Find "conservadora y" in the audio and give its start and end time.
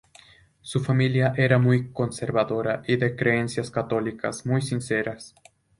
1.93-2.95